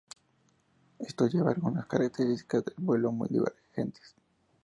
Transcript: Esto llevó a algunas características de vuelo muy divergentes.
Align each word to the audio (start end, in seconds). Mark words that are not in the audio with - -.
Esto 0.97 1.27
llevó 1.27 1.49
a 1.49 1.51
algunas 1.51 1.85
características 1.85 2.65
de 2.65 2.73
vuelo 2.79 3.11
muy 3.11 3.27
divergentes. 3.29 4.15